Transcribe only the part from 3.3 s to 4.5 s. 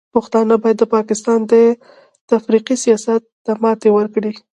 ته ماتې ورکړي.